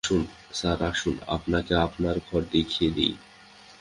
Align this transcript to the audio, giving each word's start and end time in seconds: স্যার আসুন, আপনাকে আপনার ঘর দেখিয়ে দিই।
স্যার 0.53 0.79
আসুন, 0.83 1.15
আপনাকে 1.27 1.73
আপনার 1.77 2.15
ঘর 2.27 2.41
দেখিয়ে 2.51 2.89
দিই। 2.91 3.13